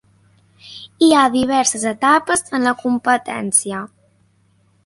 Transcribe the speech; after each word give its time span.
Hi 1.07 1.09
ha 1.17 1.25
diverses 1.35 1.85
etapes 1.91 2.43
en 2.59 2.67
la 2.71 2.73
competència. 2.83 3.83